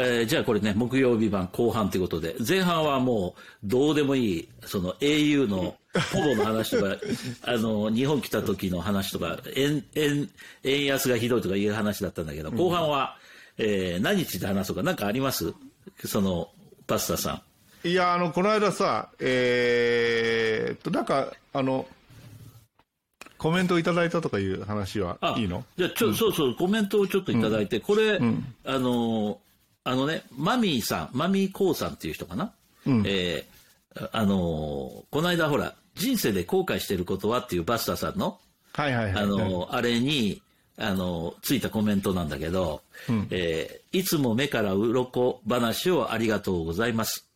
[0.00, 5.74] えー、じゃあこれね、木曜日版後半ということで、前半はもうどうでもいい、その au の
[6.12, 6.96] ポボの話とか、
[7.42, 10.30] あの、日本来た時の話とか、円、円、
[10.62, 13.16] 円安がひどいとかいう話だったんだけど、後半は、
[13.56, 15.52] えー、何日で話そうか、なんかあります？
[16.04, 16.48] その、
[16.86, 17.42] パスタさ
[17.84, 17.88] ん。
[17.88, 21.88] いや、あの、この間さ、えー、っと、なんか、あの、
[23.36, 25.64] コメントをいただいたとかいう話はいいの？
[25.76, 29.40] じゃあ、ちょ、うん、そうそう、コメントをちょっといただいて、これ、うん、あの、
[29.88, 32.52] あのね、マミーさん、マミーコーさんっていう人かな？
[32.86, 38.38] うん、えー、あの、この間ほら、人生で後悔してることはっていうバスターさんの、
[38.74, 40.42] はいはいはい、あの、あれに、
[40.76, 47.26] あの、ついたコメントなんだけど、うん、えー、いつも目から鱗話をありがとうございます。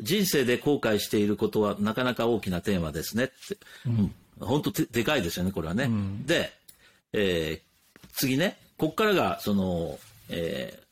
[0.00, 3.32] 人生で後悔していることはなかなか大きなテーマですねって。
[3.86, 5.84] うん、本当でかいですよね、これはね。
[5.84, 6.52] うん、で、
[7.12, 10.83] えー、次ね、こっからが、その、えー、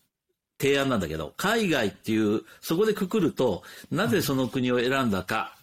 [0.62, 5.56] 提案なんだけど、海外っていう、そこでくくると、なぜその国を選んだか、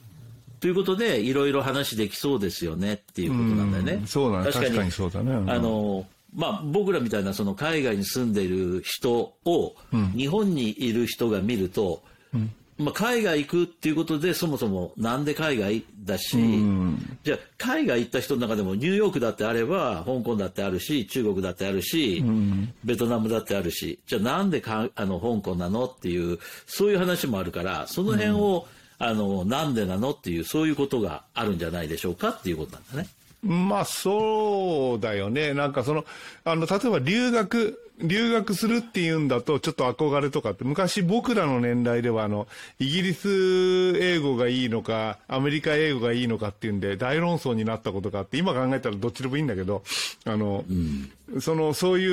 [0.60, 3.94] ということで、いろいろ話できそうですよねっていうことなんだよね。
[3.94, 4.52] うん、そうだね。
[4.52, 5.34] 確かにそうだね。
[5.50, 6.06] あの、
[6.36, 9.76] まあ、僕らみたいなその海外に住んでいる人を、
[10.18, 28.66] 日本にいる人が見ると、うんまあ、海外行くっていうことで、そもそもなんで海外だし、うん、じゃあ、海外行った人の中でもニューヨークだってあれば、香港だってあるし、中国だってあるし、うん、ベトナムだってあるし、じゃあなんでかあの香港なのっていう、そういう話もあるから、その辺を、
[28.98, 33.10] うん、あの、なんでなのっていう、そういうことがあるんじゃないでしょうかっていうことなんだね。
[33.42, 35.54] まあ、そうだよね。
[35.54, 36.06] なんかその、
[36.44, 42.48] あの、例えば留学、留学するっていうんだと、ちょっと憧れとかって、昔僕らの年代では、あの、
[42.80, 49.84] イギリス英語がいいのか、アメリカ英語がいいのかっていうんで、大論争になったことがあって、今考えたらどっちでもいいんだけど、
[50.26, 52.08] あの、うん、その、そうい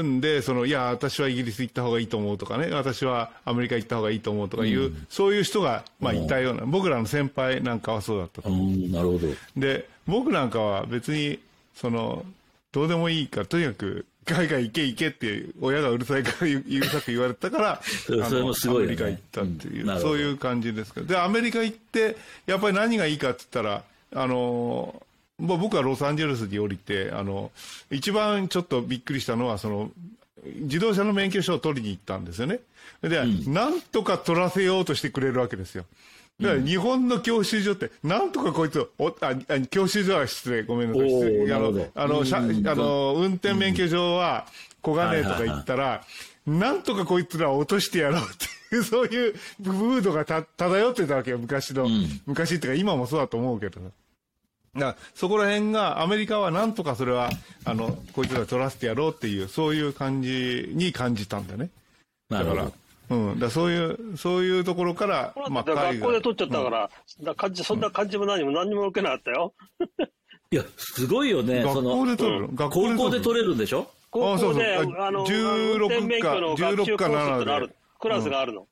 [0.00, 8.90] うんで、その、いや、私はイギリス行った方がいいと思うとかね、私はアメリカ行った方がいいと思うとかいう、うん、そういう人が、まあ、いたような、僕らの先輩なんかはそうだったと思う。
[8.90, 9.28] なるほど。
[9.56, 11.38] で、僕なんかは別に、
[11.74, 12.24] その、
[12.72, 21.06] どうでもいいから、とにかく、海外行け行けって親がうるさいから うるさく言われたからそれもすごい、ね、アメリカ行ったっていう、うん、そういう感じですけど。
[21.06, 25.02] でアメリカ行ってやっぱり何がいいかって言ったらあの
[25.38, 27.50] まあ、僕はロサンゼルスに降りてあの
[27.90, 29.90] 一番ちょっとびっくりしたのはその
[30.44, 32.60] 自動車の免許証を取りに行ったんですよね。
[33.00, 35.84] で、うん、なんとか取らせようとしてくれるわけですよ
[36.40, 39.34] だから日本の教習所って、なんとかこいつおあ、
[39.70, 41.52] 教習所は失礼、ごめんなさい。
[41.52, 44.46] あの、あの、あの、運転免許証は
[44.80, 46.02] 小金とか言ったら、
[46.46, 48.24] なんとかこいつら落としてやろうっ
[48.70, 51.84] ていう、 そういうムードがた漂ってたわけよ、昔の。
[51.84, 53.80] うん、昔っていうか今もそうだと思うけど。
[54.74, 57.30] だそこら辺が、アメリカはなんとかそれは、
[57.64, 61.68] あの、こいつら取らせてやろうっていう、そういう感じに感じたんだね。
[62.30, 62.72] だから、
[63.12, 69.54] うん、だそういう、そういうところから、まあ、学校で取っちゃったから、うん、だ感じそんな感じも何も何も受けなかったよ。
[70.50, 71.62] いや、すごいよね。
[71.62, 73.90] 学校で取る、うん、学校で取れるんでしょ？
[74.10, 77.74] 高校で、ああの、16か、16か7で。
[77.98, 78.66] クラスがあるの。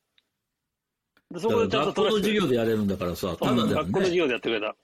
[1.30, 4.74] うん、そこでちゃんと学校の授業でやれるんだからさ、ただで、ね、学校の授業でやってくれた。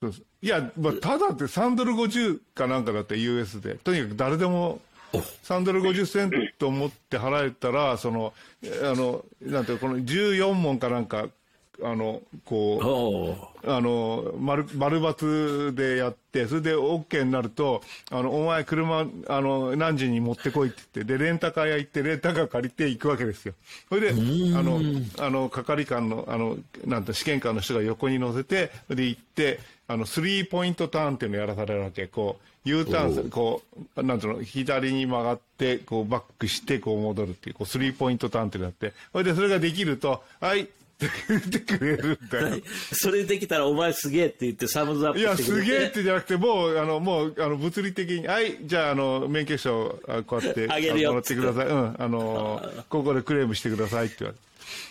[0.00, 3.74] そうですいや、まあ、ただって3ドル50かなんかだって US で。
[3.76, 4.80] とにかく誰でも
[5.20, 8.32] 3ドル50セント持って払えたら、その、
[8.82, 11.28] あの、なんていうこの14問かなんか、
[11.82, 23.54] あの、こう、あの、丸、丸抜でやって、それで OK になると、あの、お前車、あの、何時に持ってこいって言って、で、レンタカー屋行って、レンタカー借りて行くわけですよ。
[23.88, 24.14] それで、あ
[24.62, 24.80] の、
[25.18, 29.58] あの、係官の、あの、なんて、試験官の人が横に乗せて、で行って、
[29.88, 32.06] あの、スリーポイントターンっていうのをやらされるわけ。
[32.06, 33.62] こう、U ターンする、こ
[33.96, 40.68] う、なんていうの、左に曲がって、こう、バックして、こう戻るっていう、こう、スリーポイントターンってなって、それでそれができると、はい、
[41.28, 42.62] 言ってくれるんだよ。
[42.92, 51.66] それできたらお前すげえって言ってサムズアップいや、すげえってじゃなくて、もう、あの、もう、あの、物理的に、はい、じゃあ、あの、免許証、こうやって、あげるよもらってください。
[51.66, 54.44] うん、あの、 ここでクレームしてくださいって言われて。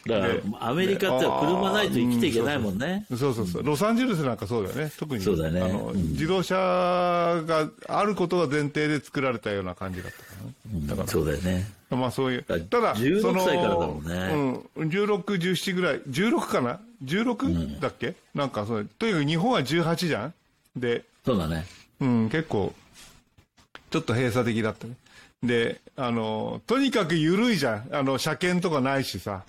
[0.05, 3.05] だから、アメリカって車ないと生きていけないもんね。
[3.09, 3.63] そうそうそう。
[3.63, 4.91] ロサンゼルスなんかそうだよね。
[4.97, 5.23] 特に。
[5.23, 5.61] そうだね。
[5.61, 10.62] あの、自動車があることが前提で作られたような感じだったかな。
[10.73, 11.07] だから。
[11.07, 11.65] そうだよね。
[11.89, 12.43] まあそういう。
[12.43, 14.63] ただ、16歳からだもんね。
[14.75, 14.89] うん。
[14.89, 16.01] 16、17ぐらい。
[16.01, 18.15] 16かな ?16、だっけ？
[18.33, 18.85] なんかそう。
[18.97, 20.33] とにかく日本は18じゃん？
[20.75, 21.03] で。
[21.25, 21.65] そうだね。
[21.99, 22.73] うん、結構、
[23.91, 24.95] ちょっと閉鎖的だったね。
[25.43, 27.89] で、あの、とにかく緩いじゃん。
[27.91, 29.43] あの、車検とかないしさ。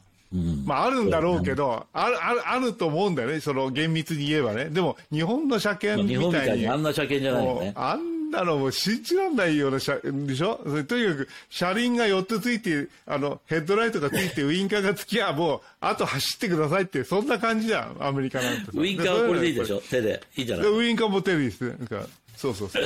[0.64, 3.40] まああるんだろうけど、ある、ある、あると思うんだよね。
[3.40, 4.64] その厳密に言えばね。
[4.66, 6.58] でも日本の車検みたいに。
[6.58, 7.72] いにあんな車検じゃないよね。
[7.76, 10.60] あんなのもう信じらんないような車でしょ？
[10.66, 18.70] それとにかく車輪が4つついて、あの、ヘッドライトがついて、ウインカーがつきゃ、もう、あと走ってくださいって、そんな感じじゃん、アメリカなんて。
[18.74, 19.80] ウインカーはこれでいいでしょ？
[19.88, 20.20] 手で。
[20.36, 20.66] いいじゃない？
[20.72, 21.76] ウインカーも手でいいですね。
[21.78, 22.06] なんか
[22.36, 22.84] そうそうそう。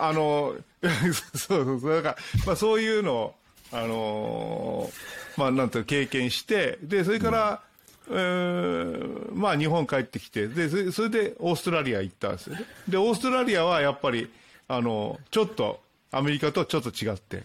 [0.00, 0.56] ああの、
[1.34, 1.94] そうそうそう。
[1.94, 2.16] だから、
[2.46, 3.34] まあそういうのを、
[3.72, 7.62] あのー、まあなんて経験して、で、それから、
[8.08, 12.64] うん、えー、まあ日本帰ってきて、で、それでオーストラリア行ったんですよね。
[12.88, 14.30] で、オーストラリアはやっぱり、
[14.68, 15.80] あの、ちょっと、
[16.12, 17.44] アメリカとちょっと違って、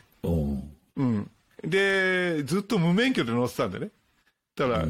[0.95, 1.29] うん。
[1.63, 3.89] で、ずっと無免許で乗ってたんでね。
[4.55, 4.87] たら、う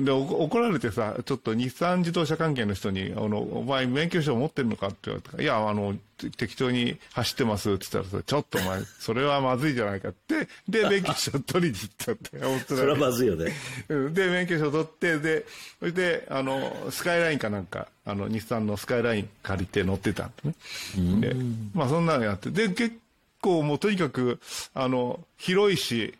[0.00, 5.96] ん、で怒られてさ、ちょっと日産自動車関係の人に、あのお前、免許証持ってるのかって言われて、いや、あの
[6.36, 13.52] 適当に走ってますって言ったらちょっとお前、それはまずいじゃないかって、で、 免許証取りに行ったって、それはまずいよね。
[13.88, 15.46] で、免許証取って、で、
[15.78, 20.54] それで、あの、スカイラインかなんか、あの、日産のスカイライン借りて乗ってたんね。
[21.20, 21.36] で、
[21.74, 22.96] まあ、そんなのやって、で、結
[23.40, 24.40] 構もうとにかく、
[24.74, 26.14] あの、広いし、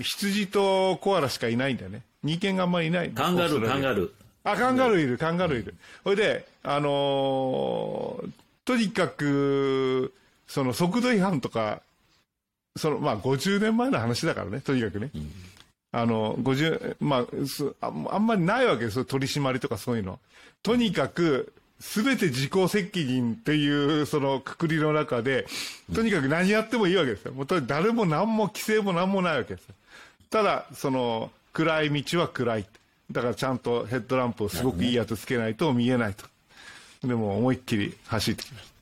[0.00, 2.02] 羊とコアラしかいないんだよね。
[2.22, 3.10] 人間があんまりいない。
[3.10, 4.10] カンガルー、カンガルー。
[4.44, 5.74] あ、カンガルーいる、カンガルーいる。
[6.04, 8.30] それで、あのー、
[8.64, 10.12] とにかく、
[10.46, 11.82] その速度違反とか、
[12.76, 15.10] その、まあ、50年前の話だからね、とにかくね。
[15.14, 15.30] うん、
[15.92, 17.26] あの、50、ま
[17.80, 20.18] あ、あんまりないわけですよ、取り締まりとかそういうの。
[20.62, 25.46] とにかく、すべて自己責任っていう、そのくくりの中で、
[25.92, 27.32] とにかく何やってもいいわけですよ。
[27.32, 29.74] もう誰も何も規制も何もないわけですよ。
[30.30, 32.66] ただ、その、暗い道は暗い。
[33.10, 36.24] だからちゃんとヘッドランプをすごくいいやつつけないと見えないと。
[37.06, 38.72] でも思いっきり走ってきました。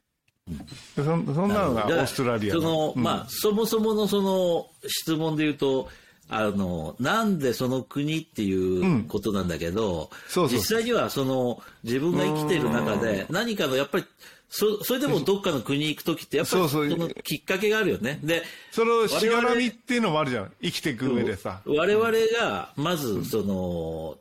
[0.97, 5.89] そそんなのがオーストラリアその、うん、まあ、そもそものその質問で言うと、
[6.29, 14.05] あの、なんでその国っていうことなんだけど、うん、実際にはその自分が生きている中で何かのやっぱり
[14.51, 18.19] そそれでもどっかの国行く時ってやっぱりそのきっかけがあるよね。
[18.23, 18.43] で、
[18.73, 20.53] そのしがらみっていうのもあるじゃん。
[20.61, 21.63] 生きていく上でさ。
[21.65, 24.19] 我々がまずその、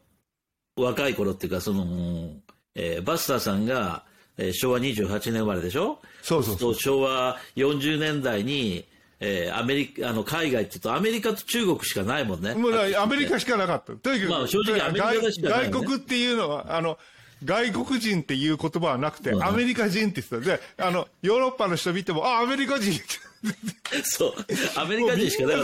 [0.75, 2.29] 若い頃っていうかその、
[2.75, 4.03] えー、バスターさんが、
[4.37, 5.99] えー、昭和28年生まれでしょ？
[6.21, 6.75] そうそうそう。
[6.75, 8.85] 昭和40年代に、
[9.19, 12.53] えー、アメリカ、あの、海外って言うと、アメリカと中国しかないもんね。
[12.53, 13.93] もうアメリカしかなかった。
[13.93, 16.99] とにかく、まあ、正直アメリカしかない、ね、外国っていうのは、あの、
[17.44, 20.57] 外国人っていう言葉はなくて、アメリカ人って言ってた。
[20.57, 23.00] で、あの、ヨーロッパの人見ても、あ、アメリカ人
[24.03, 24.33] そう。
[24.75, 25.57] アメリカ人しかない。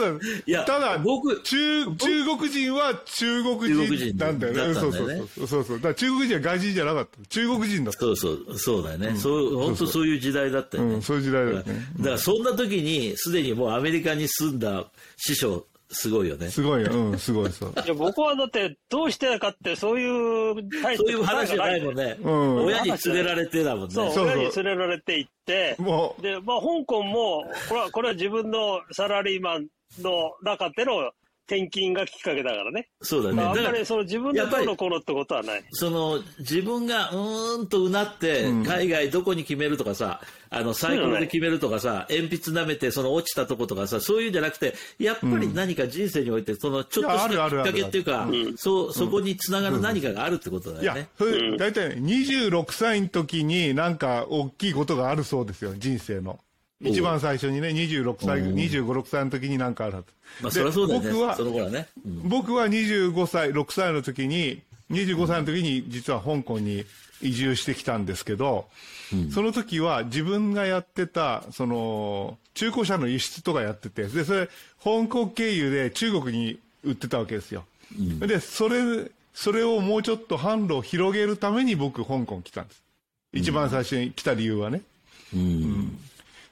[0.45, 3.59] いや、ただ、僕、中、中国人は中国
[3.97, 4.73] 人なんだよね。
[4.73, 5.47] そうそうそう。
[5.47, 5.77] そうそう。
[5.77, 7.25] だから中国人は外人じゃなかった。
[7.27, 7.99] 中国人だった。
[7.99, 8.57] そうそう。
[8.57, 9.15] そうだよね。
[9.17, 11.01] そう、本当そういう時代だったよね。
[11.01, 11.85] そういう時代だったね。
[11.97, 14.85] だから、そんな時に、すでにもうアメリカに住んだ
[15.17, 16.49] 師匠、すごいよね。
[16.49, 16.91] すごいよ。
[16.91, 17.73] うん、すごいそう。
[17.85, 20.55] いや、僕はだって、どうしてかって、そういう
[20.97, 22.17] そういう話じゃないもんね。
[22.21, 22.65] うん。
[22.65, 23.93] 親に連れられてだもんね。
[23.93, 26.21] そう、親に連れられて行って、もう。
[26.21, 29.67] で、まあ、香港も、これは、これは自分のサラリーマン
[30.01, 31.11] の中での
[31.47, 32.89] 転勤がきっかけだからね。
[33.01, 33.41] そうだね。
[33.43, 35.63] あんまりその自分の頃の頃ってことはない。
[35.71, 48.27] その自分がうーんとうなって、海外どこに決めるとかさ、あのサイクルで決めるとかさ、鉛筆舐めてその落ちたとことかさ、そういうんじゃなくて、やっぱり何か人生において、そのちょっとしたきっかけっていうか、
[48.57, 50.99] そう、そこにつながる何かがあるってことだよね。
[50.99, 56.39] いや、それ大体26歳の時になんか大きいことがあるそうですよ、人生の。
[56.81, 60.07] 一番最初にね、26歳、25、6歳の時になんかあるはず。
[60.41, 61.09] まあ、そりゃそうだよね。
[61.09, 66.85] 僕は、その頃はね、うん、僕は25歳、6歳の時に、25歳の時に実は香港に
[67.21, 68.67] 移住してきたんですけど、
[69.13, 74.49] うん、その時は自分がやってた、その、中古車の輸出とかやってて、で、それ、
[74.83, 77.63] 香港経由で中国に売ってたわけですよ。
[77.97, 82.83] うん、で、それ、それをもうちょっと販路を広げるために僕、香港来たんです。
[83.33, 84.81] 一番最初に来た理由はね。
[85.33, 85.97] うん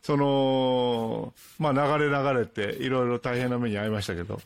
[0.04, 4.42] その、まあ流れ流れて、いろいろ大変な目に遭いましたけど。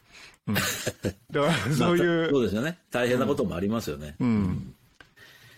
[0.48, 0.54] うん、
[1.32, 2.78] だからそういう、そうですよね。
[2.92, 4.16] 大変なこともありますよね。
[4.20, 4.28] うん。
[4.28, 4.76] うん、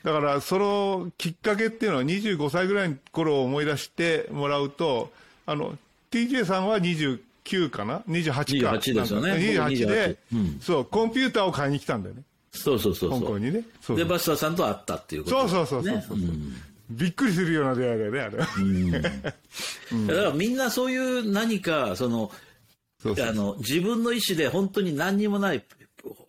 [0.03, 5.11] だから、そのきっかけっていうのは25歳ぐらいの頃を思い出してもらうと、
[5.45, 5.77] あの、
[6.11, 8.71] TJ さんは29かな ?28 か。
[8.71, 9.33] 28ですよね。
[9.33, 12.21] 28で、うん、そう、コンピューターを買いに来たんだよね。
[12.53, 13.63] そうそうそう香港にね。
[13.89, 16.17] で、バスターさんと会ったっていうこと、ね、そうそうそうそうそう。
[16.17, 16.55] うん
[16.89, 18.38] びっくりするような出会いだよね、あれ。
[18.38, 18.48] は。
[19.91, 22.31] うん、だからみんなそういう何か、その、
[23.01, 25.63] そうそうあの、自分の意思で本当に何にもない、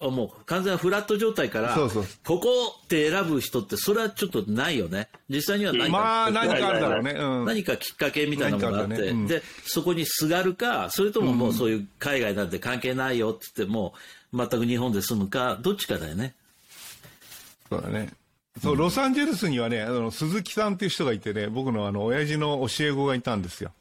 [0.01, 2.05] もう完全なフラット状態から、そうそう。
[2.25, 2.49] ここ
[2.85, 5.09] って選ぶ人って、それはちょっとないよね。
[5.29, 9.09] 実際には何か、まあ、何かあるだろうね、うん、何かきっかけみたいなものがあって、ね。
[9.09, 13.95] うん、で、そこにすがるか、それとももうそういう海外なんて関係ないよって言っても、
[14.33, 16.35] 全く日本で住むか、どっちかだよね。
[17.69, 18.13] そうだね。
[18.59, 23.73] そう、ロサンゼルスにはね、あの、鈴木さんっていう人がいてね、僕のあの、親父の教え子がいたんですよ。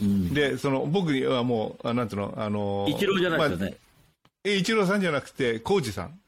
[0.00, 3.76] うん、で、その、僕にはもう、あなんていうの、あの、一郎じゃないですよね。
[4.44, 6.18] まあ、一郎さんじゃなくて、浩二さん。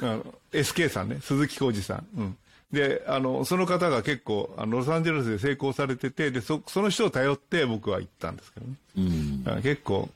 [0.00, 2.06] あの SK さんね、鈴木浩二さん。
[2.16, 2.36] うん。
[2.72, 8.74] で、あの、その方が結構、あの、ロサンゼルスで成功されてて、で、そ、その人を頼って僕は行ったんですけどね。
[8.96, 9.62] うん。
[9.62, 10.08] 結構、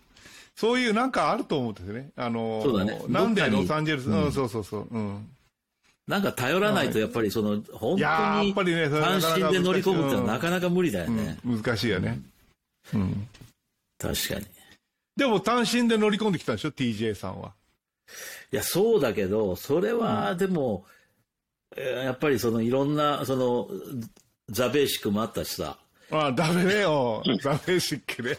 [0.55, 2.11] そういうなんかあると思うんですよね。
[2.17, 2.99] あの、そうだね。
[3.09, 4.89] なんでロサンゼルス、うん、うん、そうそうそう。
[4.91, 5.29] うん。
[6.07, 11.39] なんか頼らないと、やっぱりその、本当に、やっぱりね、単身で乗り込むってのはなかなか無理だよね。
[11.45, 12.21] うん、難しいよね。
[12.95, 13.29] うん。
[13.99, 14.47] 確かに。
[15.17, 17.53] でも単身で乗り込んできたんでしょ ?TJ さんは。
[18.53, 20.85] いや、そうだけど、それは、でも、
[21.77, 23.69] うん、やっぱりそのいろんな、その、
[24.49, 25.77] ザ・ベーシックもあったしさ。
[26.13, 27.25] ああ、ダメねよ。
[27.43, 28.37] ザ・ベーシックね。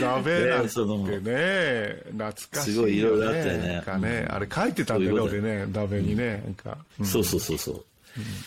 [0.00, 2.74] ザベなんてね、懐かしい、ね。
[2.74, 3.82] すごいいろいろあったよね。
[3.84, 6.42] かね、あれ書いてたんだよね、俺ね、ダベにね。
[6.44, 7.84] なんか、そうそうそうそう。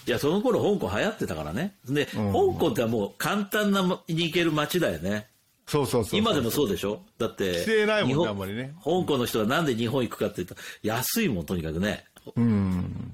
[0.07, 1.75] いや、その頃香港流行ってたからね。
[1.89, 2.21] で、香
[2.57, 5.27] 港ってもう簡単なに行ける街だよね。
[5.67, 7.01] そうそうそう今でもそうでしょ？
[7.17, 8.75] だって、規ないもんね、あんまりね。
[8.83, 12.05] 香港の人がなんで日本行くかって言ったら、安いもん、とにかくね。
[12.35, 13.11] うん。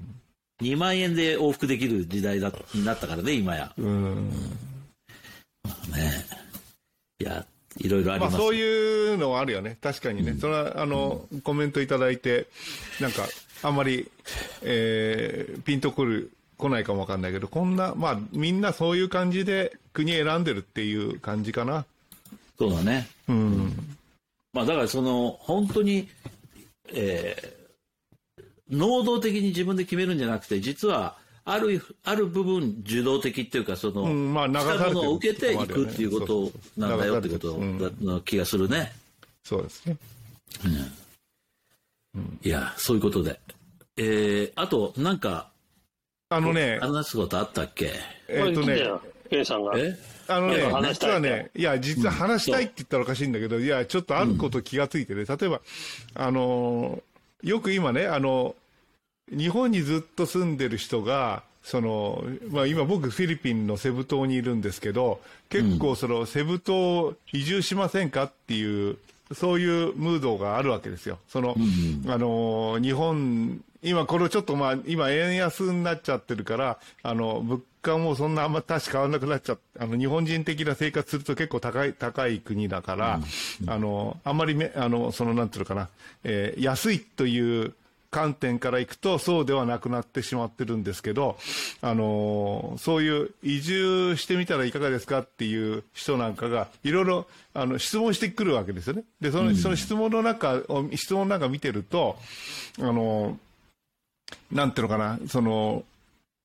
[0.60, 3.72] 2万円で往復できる時代だになったからね、今や。
[3.78, 4.30] うん。
[5.90, 6.26] ね
[7.18, 7.46] いや、
[7.82, 9.76] いろいろあります、まあ、そういうのはあるよね。
[9.80, 10.32] 確かにね。
[10.32, 12.46] うん、それは、あの、うん、コメントいただいて、
[13.00, 13.26] なんか、
[13.62, 14.08] あんまり、
[14.62, 21.84] えー、ピンとくる、来ないかもわかんないけど、こんな、まあ、みんなそういう感じで国選んでるっていう感じかな。
[22.56, 23.08] そうだね。
[23.28, 23.96] うん。
[24.52, 26.08] まあ、だからその、本当に、
[26.94, 37.58] えー、能動的に自分で決めるんじゃなくて、実は、ある、ある部分受動的っていうか、その、うん、まあ、流されてを受けていくっていうことなんだよってこと
[38.00, 38.92] の気がするね。
[39.42, 39.96] そうですね。
[42.14, 42.38] うん。
[42.42, 43.40] いや、そういうことで。
[43.96, 45.50] えー、あと、なんか、
[46.28, 47.92] あのね、話すことあったっけ？
[48.28, 48.80] えっとね、
[49.30, 49.72] A さんが。
[49.76, 49.98] え？
[50.28, 55.60] あのね、実はね、いや、実は話したいって言ったらおかしいんだけど、いや、ちょっとあること気がついてね、例えば、
[56.14, 57.02] あの、
[57.42, 58.54] よく今ね、あの、
[59.36, 68.96] 日本にずっと住んでる人が、そのまあ、今、僕、フィリピンのセブ島にいるんですけど、結構、そのセブ島移住しませんかっていう、
[69.32, 71.18] そういうムードがあるわけですよ。
[71.28, 83.20] その、うん、あの日本、今、これちょっと、まあ、今、円安になっちゃってるから、あの物価もそんなあんま確か変わらなくなっちゃって、あの日本人的な生活すると結構高い高い国だから、
[83.62, 85.88] うん、あのあんまりめあのそのなんていうのかな、
[86.24, 87.74] えー、安いという
[88.12, 91.38] 観点からいくとそうではなくなってしまってるんですけど、
[91.80, 99.04] あのそういう移住してみたらいかがですかっていう人なんかがいろいろあの質問してくるわけですよね。
[99.22, 102.18] でその,、その質問の中を質問なんか見てると
[102.78, 103.38] あの
[104.52, 105.82] なんていうのかなその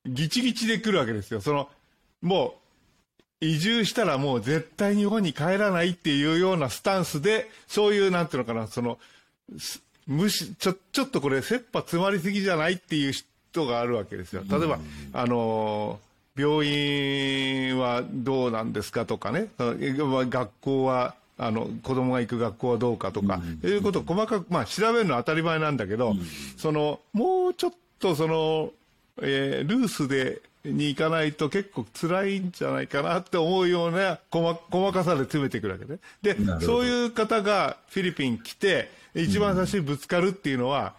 [0.05, 1.41] ギチギチで来るわけですよ。
[1.41, 1.69] その
[2.21, 2.55] も
[3.41, 8.97] う移住したらもう絶対日本に帰らないっていうようなスタンスでそういうなんていうのかなその
[10.08, 14.44] むし、ちょ、ちょっとこれ、切羽詰まりすぎじゃないっていう人があるわけですよ。
[14.50, 14.80] 例えば、
[15.14, 16.00] あの、
[16.38, 26.22] 病院はどうなんですかとかね、学校は、あの、子供が行く学校はどうかとか、うん、いうことを細かく、まあ、調べるのは当たり前なんだけど、うん、
[26.58, 28.72] その、もうちょっとその、
[29.22, 36.00] えー、ルースで、に行かないと結構辛いんじゃないかなって思うような細細かさで詰めてくるわけね。
[36.21, 40.95] で、そういう方がフィリピン来て、一番最初にぶつかるっていうのは、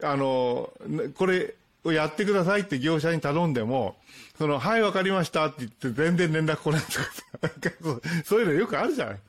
[0.00, 0.72] うん、あの、
[1.16, 1.54] これ
[1.84, 3.96] をやってくださいって業者に頼んでも、
[4.38, 7.76] その、はい、わかりましたって言って全然連絡来ないとか
[8.24, 9.20] そういうのよくあるじゃない。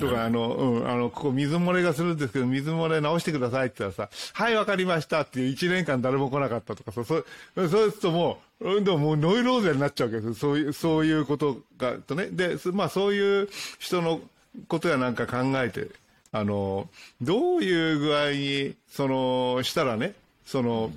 [0.00, 7.24] とか、あの、うん、あの、ここ水漏れがするんですけど、水漏れ直してくださいって言ったらさ、はい、わかりましたっていう1年間誰も来なかったとか、そう、そう、
[7.56, 10.40] そうするともう、うん、でももうノイローゼになっちゃうわけです。
[10.40, 12.26] そういう、そういうことが、とね。
[12.26, 13.48] で、まあそういう
[13.78, 14.20] 人の
[14.68, 15.88] ことやなんか考えて、
[16.32, 16.88] あの、
[17.20, 20.92] どういう具合に、その、したらね、その、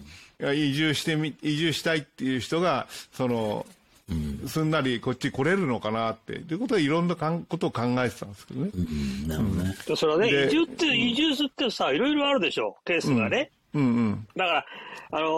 [0.54, 3.66] 移住してみ、移住したいっていう人が、その、
[4.10, 8.72] うん、すんなりこっち来れるのかなって、ということはいろんなかんことを考えてたんですけどね。
[8.74, 9.75] うん、なるほどね。
[9.96, 13.51] それはね、移住って、移住すってさ、いろいろあるでしょ、ケースがね。
[13.74, 14.66] うんうん、だから、
[15.12, 15.30] あのー、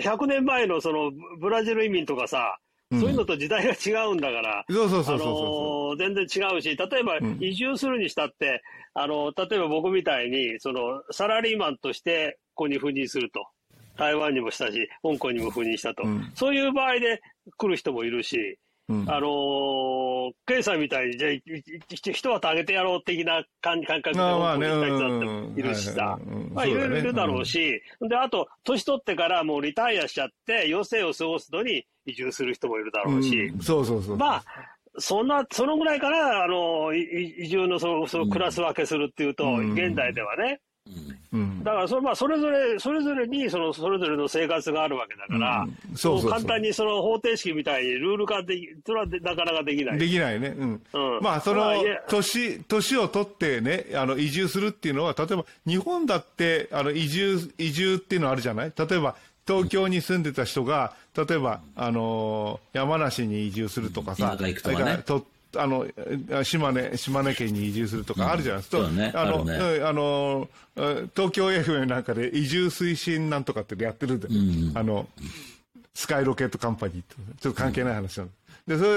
[0.00, 2.58] 100年前のそのブラジル移民とかさ、
[2.90, 8.62] そういうのと時代が違うんだから、そうそうそうそう全然違うし、例えば移住するにしたって、
[8.94, 13.46] うん、あの、例えば僕みたいに、その、サラリーマンとしてここに赴任すると。
[13.96, 16.02] 台湾にもしたし、香港にも赴任したと。
[16.04, 17.20] うん、そういう場合で
[17.56, 18.58] 来る人もいるし、
[18.88, 21.32] うん、あのー、ケイさんみたいに、じゃあ、
[21.88, 24.66] 一旗あげてやろう的な感覚で、まあね、
[25.56, 26.18] いるしさ、
[26.50, 34.16] まあ、いろいろいるだろうし、うん、で、あと、年取ってからもうリタイアしちゃって、余生を過ごすのに移住する人もいるだろうし、うん、そうそうそう。
[34.16, 34.44] まあ、
[34.98, 40.60] そんな、そのぐらいから、あの、移住のその、そのクラス分けするっていうと、現代ではね、
[41.32, 49.98] うん、だからそれ、まあ、それぞれ、それぞれにその、それぞれの生活があるわけだから、うん、そうそう簡単にその方程式みたいにルール化でき、それはなかなかできない。
[49.98, 50.48] できないね。
[50.48, 50.82] うん。
[50.92, 51.72] うん、まあ、その、
[52.08, 58.72] 年、年を取ってね、あの、移住するっていうのは、例えば、日本だって、あの、移住、移住っていうのあるじゃない？
[58.76, 65.86] 例えば、東京に住んでた人が、例えば、あのー、山梨に移住するとかさ、それからとあの
[66.44, 69.54] 島根島根県に移住するとかあるじゃないですか、うんね、あの、ね、
[69.84, 70.48] あの
[71.14, 75.06] 東京 FM なんかで移住推進なんとかってやってるんで、うん、あの
[75.94, 77.14] スカイロケットカンパニーって。
[77.40, 78.30] ちょっと関係ない話なん
[78.66, 78.90] で、それ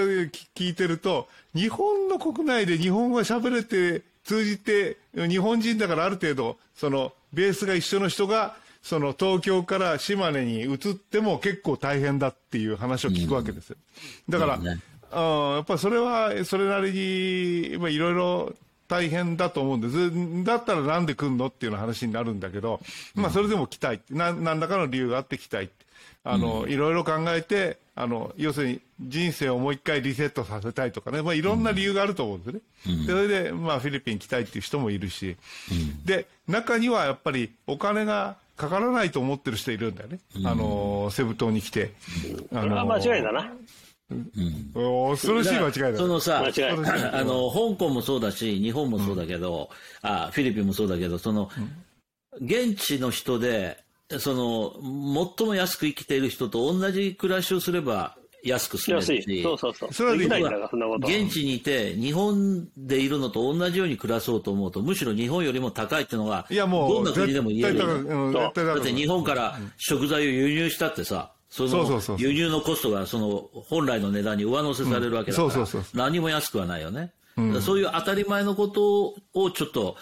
[0.56, 13.78] 聞いてると日本の国内で日本語が喋れて通じて日本人だからある程度そのベースが一緒の人がその東京から島根に移っても結構大変だっていう話を聞くわけですよ。
[14.30, 14.80] だから、ね、
[15.12, 18.54] やっぱりそれはそれなりにいろいろ
[18.88, 20.44] 大変だと思うんです。
[20.44, 22.80] だったらなんで来んのっていうの話になるんだけど、
[23.16, 24.02] まあそれでも来たい。
[24.10, 25.70] な何らかの理由があって来たい。
[26.24, 32.62] あの、いろいろ考えて、あの、要するに人生をもう一回リセットさせたいとかね、まあいろんな理由があると思うんですね。
[32.88, 35.38] うん、でそれで、まあフィリピン来たいっていう人もいるし、
[35.72, 40.20] うん、で、中にはやっぱりお金がかからないと思ってる人いるんだよね。
[40.36, 41.92] うん、あの、セブ島に来て。
[42.52, 43.54] あのー、間違いだな。
[44.12, 49.70] うん、恐ろしい間違いだそのさ、あの、香港もそうだし、日本もそうだけど、
[50.04, 51.50] うん、あフィリピンもそうだけど、その、
[52.40, 53.84] 現地の人で、
[54.20, 54.74] その、
[55.38, 59.94] 最も安く生きている人と同じ暮らしをすれば安く住めるし、そうそうそう。
[59.94, 61.08] それはできないんだそんなこと。
[61.08, 67.80] 現地にいて、日本でいるのと同じように暮らそうと思うと、むしろ日本よりも高いっていうのが、いやもう、どんな国でも言える。
[68.32, 77.12] だって日本から食材を輸入したってさ、その輸入のコストがその本来の値段に上乗せされるわけだから、何も安くはないよね。
[77.38, 79.96] うん、そういう当たり前のことをちょっと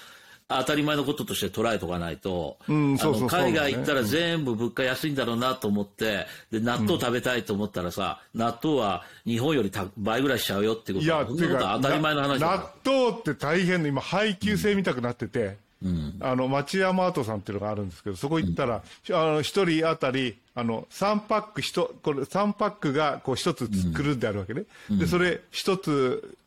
[0.47, 21.61] 当たり前のこととして捉えとかないと、海外行ったら全部物価安いんだろうなと思って、で、納豆食べたいと思ったらさ、納豆は日本より倍ぐらいしちゃうよってこといや、当たり前の話納豆って大変今配給制見たくなってて、うん、あの町山アートさんっていうのがあるんですけどそこ行ったら、うん、あの1人当たりあの3パック
[22.01, 26.37] これ3パックがこう1つ作るんであるわけね、うん、でそれ1つ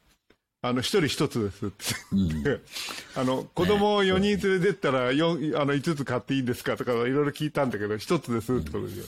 [0.63, 2.61] あの、一人一つですって、うん、
[3.15, 9.05] あの、子供を4人連れてったら、四あの、5つ買っていいんですかとか、いろいろ聞いたんだけど、一つですってことですよ。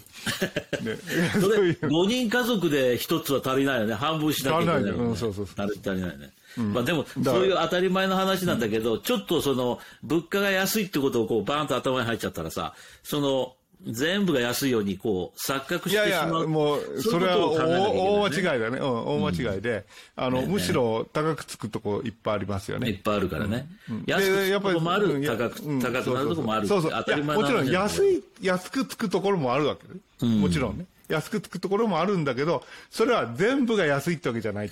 [0.84, 0.96] ね、
[1.40, 3.94] それ、5人家族で一つは足りないよね。
[3.94, 4.90] 半分しなきゃいけない、ね。
[4.90, 5.66] うん、そうそうそう。
[5.66, 6.30] 足りないね。
[6.58, 13.54] うん、まあでも、そういう当たり前の話なんだけど、ちょっとその、物価が安いってことをこう、バーンと頭に入っちゃったらさ、その、
[13.86, 19.86] 全部が安いようにこう錯覚してしまういやいやもうそれは大間違いだね、うん、大間違いで、
[20.16, 22.88] あの、むしろ高くつくとこいっぱいありますよね。
[22.88, 23.68] いっぱいあるからね、
[24.06, 25.20] 安くつくとこもある。
[25.24, 26.66] 高く高くなるとこもある。
[26.66, 30.86] そうそう当たり前もちろん安い安くつくところもあるわけね、もちろんね。
[31.08, 34.70] 安くつくところもあるんだけどそれは全部が安いってわけじゃない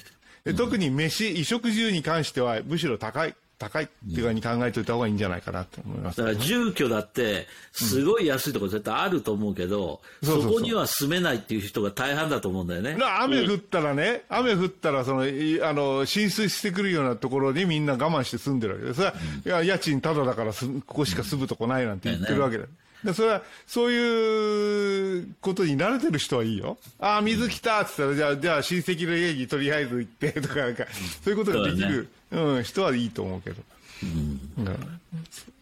[0.57, 12.99] 特に飯衣食住に関してはむしろ高い高いっていうふうに考えておいた方がいいんじゃないかなと思います、ね、だから住居だってすごい安いところ絶対あると思うけど、うん、そこには住めないっていう人が大半だと思うんだよね。
[13.01, 15.25] 雨降ったらね、うん、雨降ったらそのあ
[15.73, 19.03] の浸水してくるようなところにみんな我慢して住んでるわけです。
[19.03, 19.13] うん、い
[19.45, 22.65] や家賃ただだからここしか住むとこないなんて言ってるわけだ。
[22.65, 22.71] うん
[23.05, 26.79] でそれは、そういうことに慣れてる人はいいよ。
[26.99, 30.87] ああ、水来たっつったら、じゃあ、じゃあ親戚の家にとりあえず行ってとか、なんか、
[31.23, 33.63] そういうことができる、うね、うん、人はいいと思うけど。
[34.03, 34.41] うん、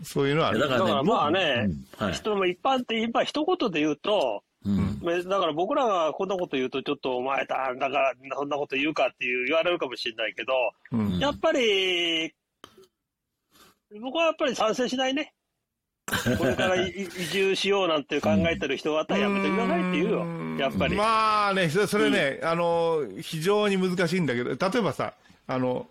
[0.02, 0.58] そういうのはある。
[0.58, 1.66] だから、ね、まあね、
[1.98, 10.52] うんはい、人も一般って、ぱ一言で言うと、うん、だから僕らがこんなこと言うと、ちょっとお前だ、だからそんなこと言うかっていう言われるかもしれないけど、
[10.92, 12.34] うん、やっぱり、
[14.00, 15.33] 僕はやっぱり賛成しないね。
[16.38, 20.26] これから移住しようなんて考えてる人は、やめてくださいって言うよ、
[20.58, 20.96] やっぱり。
[20.96, 25.14] まあね、それね、うん、あの、非常に難しいんだけど、例えばさ、
[25.46, 25.86] あの、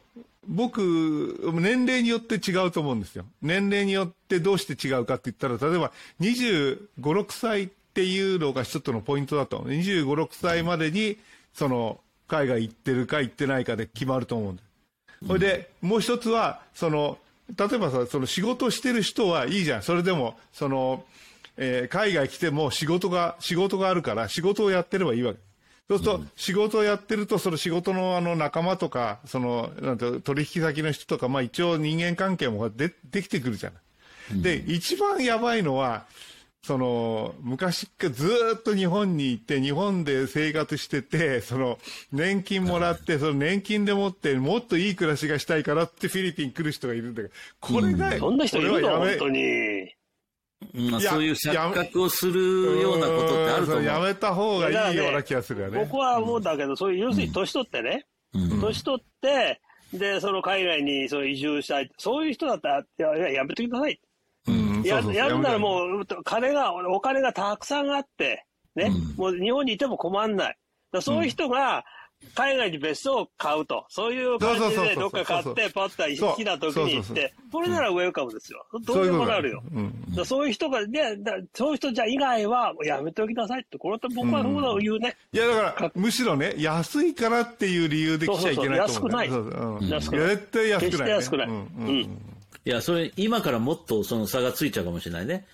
[0.47, 3.25] 僕、年齢によって違うと思うんですよ。
[3.41, 9.69] 年齢によってどうして違うかって言ったら、例えば25、6歳っていうのが一つのポイントだと思う。
[9.69, 11.17] 25、6歳までに、
[11.53, 15.27] その、海外行ってるか行ってないかで決まると思うんです。
[15.27, 17.17] それで、もう一つは、その、
[17.49, 19.83] 例えばさ、その仕事してる人はいいじゃん。
[19.83, 21.05] それでも、その、
[21.57, 25.39] えー、海外来ても仕事が、仕事があるから仕事をやってればいいわけ。
[25.89, 33.79] そうすると、仕事をやってると、その仕事のあの仲間とか、その、なんて取引先の人とか、まあ一応人間関係もでできてくるじゃな
[34.37, 34.41] い。
[34.41, 36.05] で、一番やばいのは、
[36.63, 41.77] その、昔からずっと日本に行って、日本で生活してて、その、
[42.13, 48.97] 年金もらって、その年金でもって、もっといい暮らしがしたいからってフィリピン来る人がいるんだけど、これが、うん、そんな人いるの？
[48.97, 49.93] 本当に。
[50.89, 53.83] まあ、そういう錯覚をするようなことってあると思う。
[53.83, 55.79] やめた方がいいような気がするよね。
[55.79, 59.59] 僕は思うんだけど、そういう、要するに年取ってね、うん、年取って、
[59.93, 61.91] で、その海外にその移住したい。
[61.97, 63.99] そういう人だったら、いや、やめてください。
[64.83, 70.57] ややるならもう、金が、お金がたくさんあって、ね、うん、もう日本にいても困んない。
[71.01, 71.85] そういう人が、
[72.35, 78.65] 海外に別荘を買うと、そういう感じでどっか買って、パッと好きな時に行って、これならウェルカムですよ。
[78.85, 79.61] どうでもなるよ。
[80.25, 81.17] そういう人が、で、
[81.53, 85.15] そういう人じゃ以外はやめておきなさいって、これって僕はそうだ言うね。
[85.31, 88.85] いや、だから、むしろね、安いからっていう理由で来ちゃいけないと思う。
[88.85, 89.29] 安くない。
[89.89, 90.29] 安くない。
[90.29, 90.91] 絶対安くない。
[90.91, 91.47] 決して安くない。
[91.47, 92.32] うん
[92.65, 95.45] いや、それ、今からもっとその差がついちゃうかもしれないね。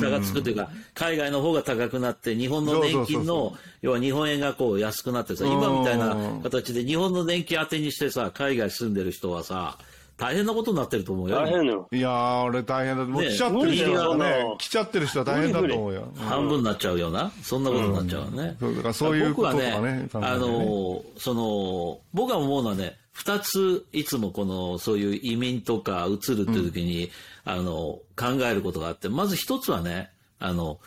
[0.00, 9.78] 差がつくというか、海外の方が高くなって、日本の年金の、要は日本円がこう安くなってさ、今みたいな形で日本の年金当てにしてさ、海外住んでる人はさ、
[10.18, 11.36] 大変なことになってると思うよ。
[11.36, 11.88] 大変よ。
[11.92, 13.04] いやー、俺大変だ。
[13.04, 16.12] もう来ちゃってる人はね、来ちゃってる人は大変だと思うよ。
[16.16, 18.56] 半分になっちゃうような、そんなことになっちゃうよね。
[18.58, 20.08] そうだからそういうこととかね。
[20.14, 27.10] あの、その、僕が思うのはね、二ついつもこのそういう移民とか移るっていう時に、
[27.46, 30.78] うん、あの考えることがあってまず一つはねあの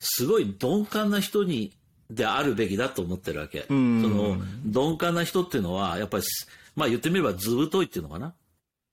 [0.00, 1.72] すごい鈍感な人に
[2.10, 6.24] であるべきだと思ってるわけ、その鈍感な人っていうのはやっぱり
[6.74, 8.34] まあ言ってみれば図太いっていうのかな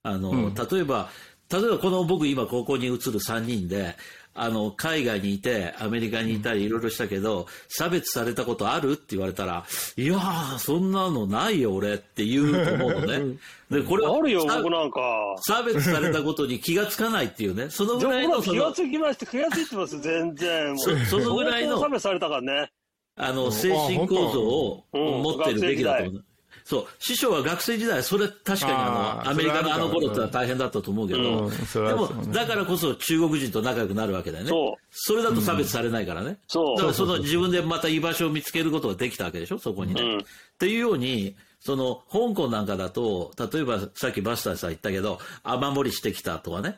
[0.03, 1.09] あの、うん、例えば
[1.51, 3.95] 例えばこの僕今高校に移る3人で
[4.41, 9.65] あの、海外にいて、アメリカにいたりいろいろしたけど、差別されたことあるって言われたら、
[9.97, 13.37] いやー、そんなのないよ、俺って言うと思うのね。
[13.69, 15.01] で、これあるよ、僕なんか。
[15.41, 17.69] 差別されたことに気がつかないっていうね。
[17.69, 20.77] そのぐらいの気がつきまして、気がついてます、全然。
[20.77, 21.77] そそのぐらいの。
[21.77, 22.71] 差別されたからね。
[23.17, 26.25] あの、精神構造を持ってるべきだと思う。
[26.69, 34.51] そう、師匠は学生時代、それ確かにあの、アメリカのあの頃ってのは大変だったと思うけど、うん、でも、だからこそ中国人と仲良くなるわけだよね。
[34.51, 34.83] そう。
[34.91, 36.37] それだと差別されないからね。
[36.47, 36.75] そう。
[36.75, 40.01] だからその自分でまた居場所を見つけることができたわけでしょ、そこにね。
[40.03, 40.21] うん、っ
[40.59, 46.77] ていうように、その、香港なんかだと、例えばさっきバスターさん言ったけど、雨漏りしてきたとかね。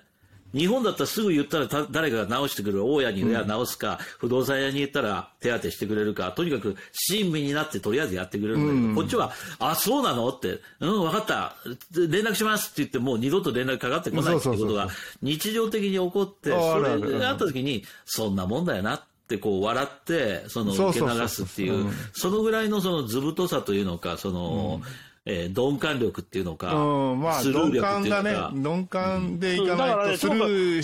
[0.54, 2.86] 日本だったらすぐ言ったら誰かが直してくれる。
[2.86, 10.30] 大家に直すか、不動産屋に言ったら手当てしてくれるか、とにかく親身になってとりあえずやってくれるんだけど、こっちは、あ、そうなの？
[10.30, 11.56] って、うん、わかった。
[11.94, 14.90] 連絡しますって言ってもう二度と連絡かかってこないってことが
[15.22, 24.90] 日常的に起こって、それがあった時に、そんなもんだよなってこう笑って、その受け流すっていう、そのぐらいのその図太さというのか、その、うん
[25.26, 30.84] えー、鈍感力っていうのか、うん、まあ、鈍感がね、鈍感でいかないとスルー、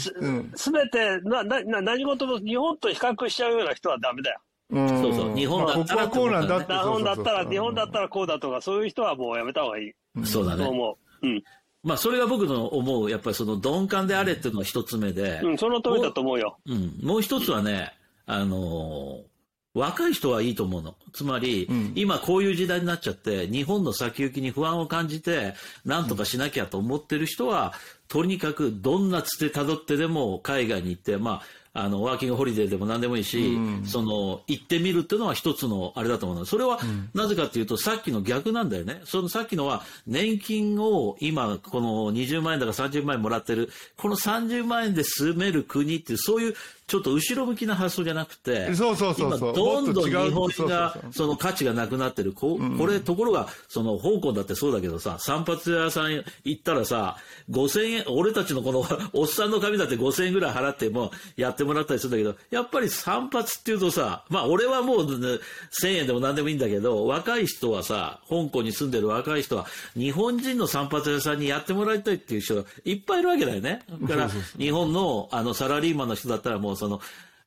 [0.56, 4.39] すべ、うん、てなな、何事も日本と比較しちゃうような人はダメだよ。
[4.69, 6.73] うん、そうそう、日本だったら、まあ、こうなんだって。
[6.73, 9.93] 日本だったら、日本だったらこうだとか、そういう人はもうやめた方がいい。
[10.26, 10.65] そうだね。
[10.65, 11.28] 思う。
[11.28, 11.43] うん。
[11.84, 15.39] まあ、それが僕の思う、やっぱりその鈍感であれっていうのが一つ目で。
[15.41, 16.58] うん、その通りだと思うよ。
[16.67, 17.00] うん。
[17.02, 17.93] もう一つはね、
[18.26, 19.37] あのー
[19.77, 20.95] 若い人はいいと思うの。
[21.13, 25.53] つまり、うん、今こういう時代になっちゃって、日本の先行きに不安を感じて、
[25.85, 27.73] なんとかしなきゃと思ってる人は、
[28.07, 31.41] とにかくどんなつて辿ってでも海外に行って、まあ、
[31.79, 36.45] あの、ワーキングホリデーでも何でもいいし、うん、その、行ってみるっていうのは一つのあれだと思うの。
[36.45, 36.79] それは、
[37.13, 39.01] なぜかっていうと、さっきの逆なんだよね。
[39.05, 46.55] そのさっきのは、年金を今、この20万円だか30万円もらってる、この30万円で住める国っていう、そういう
[46.88, 52.32] ちょっと後ろ向きな発想じゃなくて、そうそうそうそう今どんどん日本がその価値がなくなってる。
[52.32, 57.17] ここれ、ところが、その香港だってそうだけどさ、散髪屋さん行ったらさ、
[57.52, 65.39] 5000円、俺たちのこの おっさんの髪だって5000円ぐらい払ってもやってもらったりするんだけど、やっぱり散髪っていうとさ、まあ俺はもう、ね、
[65.84, 73.82] 1000円でも何でもいいんだけど、若い人はさ、香港に住んでる若い人は、日本人の散髪屋さんにやってもらいたいっていう人いっぱいいるわけだよね。
[74.04, 77.01] だから、日本のあのサラリーマンの人だったらもうその、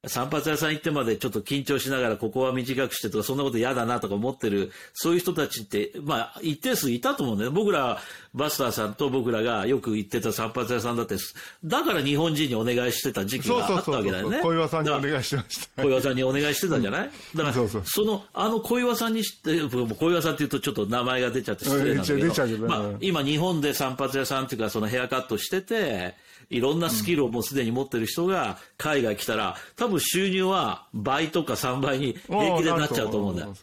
[0.06, 7.98] 散髪屋さん行ってまでちょっと緊張しながらここは短くしてとかそんなこと嫌だなとか思ってるそういう人たちってまあ一定数いたと思うんだよ僕ら
[8.32, 11.16] バスターさんと僕らがよく行ってた散髪屋さんだって
[11.64, 14.40] だから日本人にお願いしてた時期があったわけだよね。
[14.42, 26.14] 小岩さんにお願いしてました小岩さんにお願いしてたんじゃない、だからそのあの小岩さんにして小岩さんっていうとちょっと名前が出ちゃって失礼なんだけど、 まあ、今日本で散髪屋さんっていうかそのヘアカットしてて
[26.50, 33.54] いろんなスキルをもうすでに持ってる人が海外来たら、多分収入は倍とか3倍に平気でなっちゃうと思うんだよ。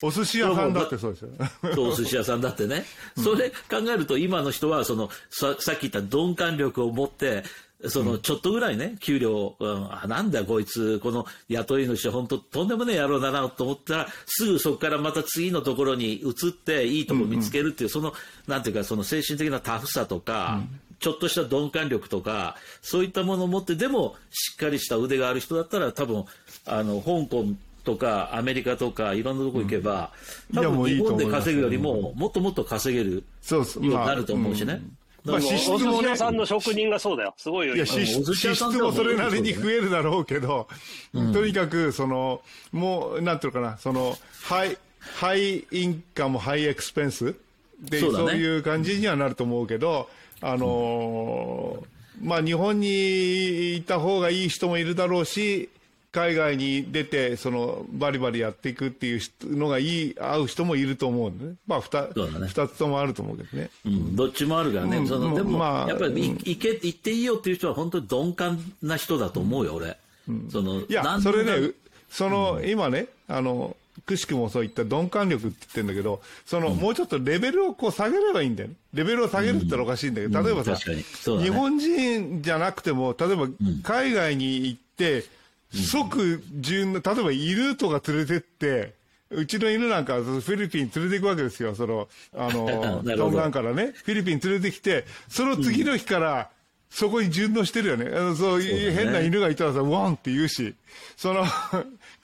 [0.00, 1.30] お寿司屋さんだってそうですよ。
[1.74, 2.84] そう、お寿司屋さんだってね。
[3.16, 7.42] それ考えると今の人は、その、ささっき言った鈍感力を持って、
[7.86, 18.14] その、ちょっとぐらいね、給料、うん、あ、なんだこいつ、この雇い主、本当とんでもねえ野郎だなと思ったら、すぐそこからまた次のところに移って、いいとこ見つけるっていう、その、
[18.48, 20.60] なんていうか、その精神的なタフさとか、
[21.00, 26.24] ちょっとした鈍感力とか、そういったものを持って、でも、しっかりした腕がある人だったら、多分、
[26.66, 27.46] あの、香港
[27.84, 30.12] とかアメリカとかいろんなとこ行けば、
[30.54, 34.82] 多分日本で稼ぐよりも、もっともっと稼げるようになると思うしね。
[35.24, 36.16] まあ、支出もね。
[36.16, 37.34] さんの職人がそうだよ。
[37.36, 37.76] すごいよ。
[37.76, 40.68] いや、支出もそれなりに増えるだろうけど、
[41.12, 42.40] うん、とにかく、その、
[42.72, 47.34] もう、なんていうのかな、その、 high, high income, high expense
[47.80, 50.08] で、そう、ね,、いう感じにはなると思うけど、
[50.40, 55.68] あのー、まあ、日本にいた方がいい人もいるだろうし、
[56.10, 62.46] 海外に出てそのバリバリやっていくっていうのがいい合う人もいると思うんでね、まあ 2, ね。
[62.46, 69.98] 2つともあると思うけどね、うん、どっちもあるからね、うん、そのでも、まあ、やっぱり行け行っていいよっていう人は本当に鈍感な人だと思うよ、俺。
[70.28, 71.72] うん、そのいやそれね
[72.08, 78.74] その、今ねあのくしくもそういった鈍感力って言ってるんだけど、その、もうちょっとレベルをこう下げればいいんだよね。
[78.94, 81.02] レベルを下げるって言ったらおかしいんだけど、例えばさ、ね、
[81.42, 83.48] 日本人じゃなくても、例えば
[83.82, 85.24] 海外に行って、
[85.72, 88.94] 即順の、例えば犬とか連れてって、
[89.30, 91.74] うちの犬なんかフィリピン連れていくわけですよ。
[91.74, 96.50] その、あの、 東岸からね、フィリピン連れてきて、その次の日から、
[96.90, 98.10] そこに順応してるよね。
[98.14, 100.74] あのそういう変な犬がいたらさ、ワンって言うし、
[101.16, 101.44] その、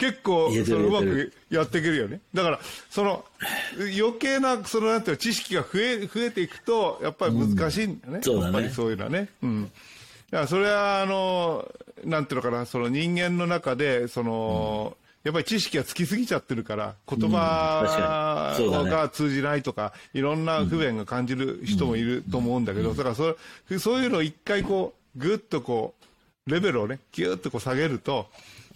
[0.04, 2.20] 結構、そのうまくやっていけるよね。
[2.34, 3.24] だから、その、
[3.98, 8.16] 余計な、その、なんていう知識が増え、増えていくと、やっぱり難しいんだよね。
[8.16, 8.44] うん、そうだね。
[8.44, 9.28] やっぱりそういうのはね。
[9.42, 9.62] うん。
[9.64, 9.76] だか
[10.42, 11.72] らそれは、あの、
[12.04, 18.54] なんていうのかな、その人間の中で、その、やっぱり知識がつきすぎちゃってるから、言葉
[18.90, 23.34] が通じないとか、いろんな不便が感じる人もいると思うんだけど、だからそ
[23.70, 25.94] れ、そういうのを一回こう、ぐっとこ
[26.46, 28.26] う、レベルをね、ぎゅっとこう下げると、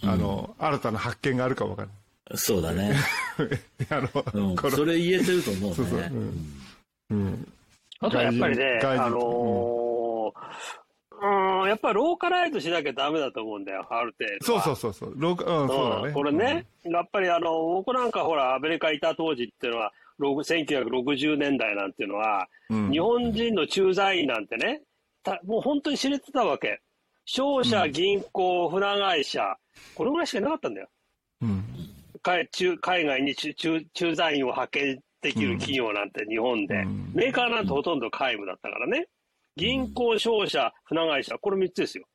[0.03, 1.89] あの、新たな発見があるかもわかる。
[2.37, 2.95] そうだね。
[3.89, 4.01] あ
[4.35, 5.75] の、うん、それ言えてると思うね。
[5.75, 5.99] そうそう。
[5.99, 6.63] うん。
[7.09, 7.53] うん、
[8.01, 10.79] あとはやっぱりね、あのー
[11.21, 14.61] うん、やっぱりローカライズしなきゃダメだと思うんだよ、ある程度。
[14.61, 15.13] そうそうそう。
[15.17, 16.13] ローカ、うん、そうだね。
[16.13, 24.81] これね、うん、やっぱりあの、僕なんかほら、アメリカいた当時っていうのは、1960年代なんていうのは、うん、日本人の駐在員なんてね、
[25.45, 26.81] もう本当に知れてたわけ。
[27.31, 29.55] 商社、銀行、船会社、
[29.93, 30.87] これぐらいしかなかったんだよ。
[31.41, 31.63] うん、
[32.23, 32.49] 海
[32.81, 33.53] 海外に駐
[33.93, 39.05] 駐在員を派遣できる企業なんて日本で、メーカーなんてほとんど皆無だったからね。
[39.55, 42.05] 銀行、商社、船会社、これ3つですよ。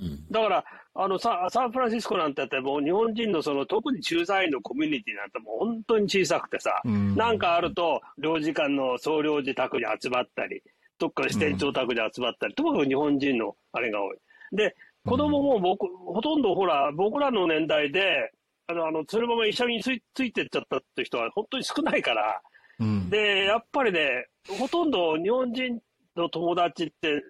[0.00, 10.60] うん、だから、あのサ、サンフランシスコなんてやってもう日本人のその特に駐在員のコミュニティなんてもう本当に小さくてさ、うん、なんかあると領事館の総領事宅に集まったり、
[10.98, 14.16] どっか支店長宅に集まったり、ともかく日本人のあれが多い。
[14.52, 18.30] で、子供も僕、ほとんどほら、僕らの年代で、
[18.66, 22.40] あの、あの、そのまま医者についついてっちゃったって人は本当に少ないから、
[22.78, 24.26] うん、で、やっぱりね、
[24.58, 25.78] ほとんど日本人
[26.16, 27.22] の友達って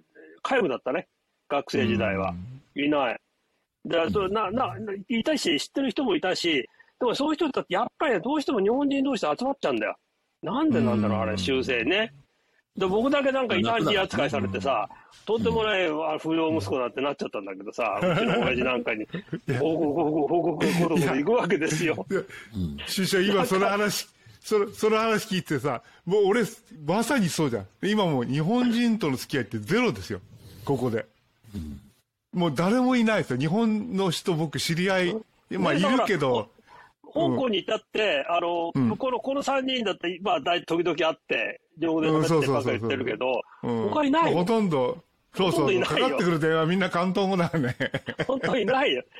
[0.43, 1.09] 皆無だったね。
[1.49, 2.35] 学生時代は。
[2.77, 3.21] いない。
[3.87, 4.75] だそな、な、
[5.09, 9.97] いたし、知ってる人もいたし、でもそういう人ってやっぱりどうしても日本人同士で集まっちゃうんだよ。
[10.43, 12.13] なんでなんだろう、あれ、修正ね。
[12.77, 14.89] で僕だけなんか異端児扱いされてさ、
[15.27, 19.07] とんでもない不良息子なんてなっちゃったんだけどさ、 うちの親父なんかに、
[19.59, 22.07] 報告、報告、報告、報告で行くわけですよ。
[22.87, 24.09] 師匠、今 その話、
[24.41, 26.45] その、その話聞いてさ、もう俺、
[26.87, 27.67] まさにそうじゃん。
[27.83, 30.21] 今もう日本人との付き合いってゼロですよ。
[30.65, 31.07] ここで。
[31.55, 31.81] うん、
[32.33, 33.39] もう誰もいないですよ。
[33.39, 35.17] 日本の人僕知り合い、
[35.59, 36.49] まあいるけど。
[37.13, 44.99] 香港に至って、あの、うん、この、この3人だって、まあ、時々会って、両方で喋ってばっか言ってるけど、他いないほとんど、
[45.35, 47.77] そうそう、かかってくる電話みんな関東語だね。
[48.27, 49.03] 本当にないよ。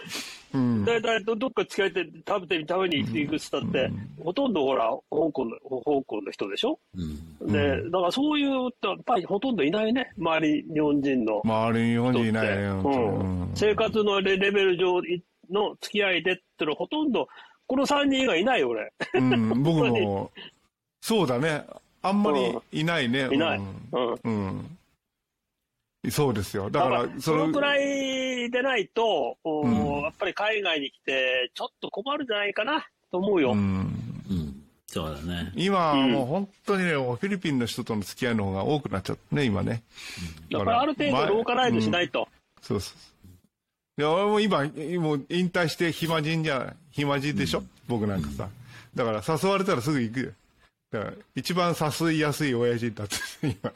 [0.53, 3.85] うん、だいたいどっか近いて食べてみために行くっつったって、
[4.19, 6.81] うん、ほとんどほら、香港の、香港の人でしょ、
[7.41, 8.71] うん、で、だからそういう、やっ
[9.07, 10.11] ぱりほとんどいないね。
[10.19, 11.41] 周り日本人の。
[11.45, 12.65] 周り日本人いないね。
[12.65, 15.01] うん、生活のレベル上
[15.51, 17.29] の付き合いでってのほとんど、
[17.71, 18.93] この3人以外いないよ、俺。
[19.15, 20.33] うん、僕も、
[21.01, 21.65] そうだね。
[22.03, 23.29] あんまりいないね。
[23.31, 23.61] いない。
[24.25, 24.77] うん。
[26.11, 26.69] そうですよ。
[26.69, 33.53] だから、そのくらいでないと、うん、やっぱり海外に来て、ちょっと困るんじゃないかなと思うよ。
[33.53, 33.59] うん。
[34.29, 35.53] うん、そうだね。
[35.55, 39.85] 今、もう本当にね、フィリピンの人との付き合いの方が多くなっちゃってね、今ね。
[40.51, 42.27] だからある程度ローカライズしないと。
[42.63, 43.10] そうそう
[44.01, 44.65] いや、俺も今、
[44.99, 48.49] もう引退して暇人じゃ、暇人でしょ、僕なんかさ。
[48.95, 50.31] だから誘われたらすぐ行くよ。
[50.91, 53.73] だから一番誘いやすい親父だって今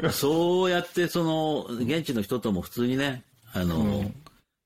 [0.00, 4.14] まあ、そうやってその現地の人とも普通にねあの、うん、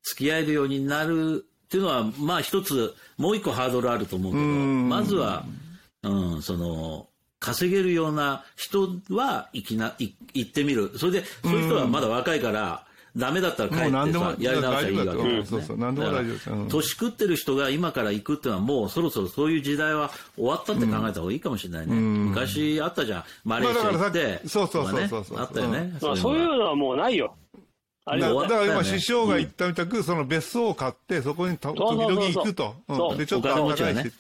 [0.05, 5.45] 付き合えるようになるっていうのはまあ一つもう一個ハードルあると思うけどまずは、
[6.05, 7.09] うん、その
[7.41, 10.97] 稼げるような人は行きな行ってみる。
[10.97, 16.51] それでそういう人はまだ若いから、ダメだったら帰ってさ、やり直したらいいわけです、そうそう、何でも大丈夫です。
[16.69, 21.95] 年食ってる人が今から行くっていうのはもうそろそろそういう時代は終わったって考えた方がいいかもしれないね。
[21.95, 23.25] 昔あったじゃん。
[23.45, 25.39] マレーシア行って、そうそうそうそう。
[25.41, 25.95] あったよね。
[26.01, 27.35] そういうのはもうないよ。
[28.07, 32.77] だから今、師匠が言ったみたく、その別荘を買って、そこに時々行くと。
[33.17, 34.13] で、ちょっとお金持ち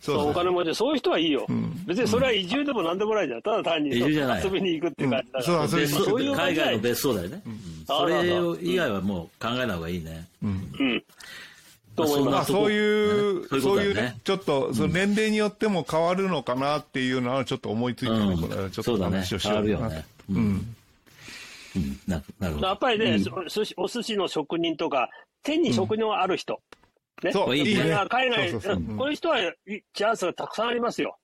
[0.00, 1.46] そう、お金持ち、そういう人はいいよ。
[1.86, 3.42] 別にそれは移住でもなんでもないじゃん。
[3.42, 4.06] ただ単に遊
[4.50, 5.68] びに行くっていう感じだから。
[5.68, 7.42] そういう海外の別荘だよね。
[7.86, 10.26] それ以外はもう考えない方がいいね。
[10.42, 11.04] うん。
[11.96, 20.02] まあ、そういう、そういうね、ちょっと、その年齢によっても変わるのかなっていうのは、ちょっと思いついたので、ちょっと話をしようかな。
[20.30, 20.74] うん。
[21.76, 22.66] うん、ななるほど。
[22.66, 25.08] やっぱりね、うん、お寿司の職人とか、
[25.42, 26.60] 手に職人はある人。
[27.22, 27.94] ね、そう、いいね。
[28.08, 29.38] 海外、そうそうこういう人は
[29.92, 31.18] チャンスがたくさんありますよ。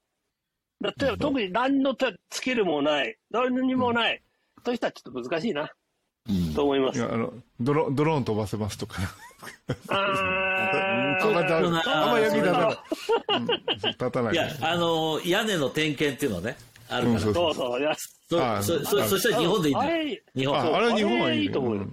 [0.81, 1.95] だって特に何の
[2.31, 4.23] スキルもない、何にもない、
[4.65, 5.71] そういう人はちょっと難しいな。
[6.29, 7.03] うん、と思います。
[7.03, 9.03] あのドロドローン飛ばせますとか。
[9.89, 13.89] あ あ、あんま役に立たない。
[13.89, 14.35] 立たない。
[14.35, 16.57] いや、あの、屋根の点検っていうのね、
[16.89, 17.21] あるから。
[17.21, 17.55] そうそう。
[17.55, 20.19] そそそそしたら日本でいいんだよ。
[20.37, 20.77] 日本。
[20.77, 21.87] あれ日本はいいと思うよ。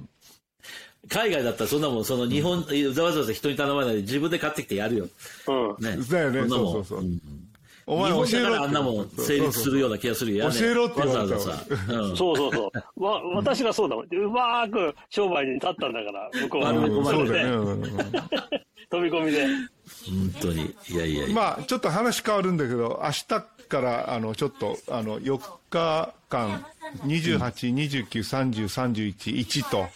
[1.10, 5.08] 海外だったらそんなもん、その日本、ざわざわ人に頼まないで自分で買ってきてやるよ。
[5.48, 5.84] うん。
[5.84, 5.98] ね。
[6.10, 7.04] だよね、そうそうそう。
[7.90, 8.64] お前教えろ。
[8.64, 10.52] あんなもん成立するような気がするよ。
[10.52, 11.64] 教えろって言われたさ。
[12.16, 13.04] そうそうそう。
[13.04, 14.06] わ、私がそうだもん。
[14.12, 16.74] うまく商売に立ったんだから、向こうは。
[17.12, 17.90] そうだよね。
[18.92, 19.46] 飛び込みで。
[20.06, 20.76] 本当に。
[20.90, 26.66] いやいやまあ、ちょっと話変わるんだけど、明日からあのちょっとあの4日間
[27.06, 29.88] 28、29、30、31、1と